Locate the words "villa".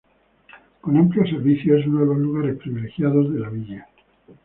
3.49-3.87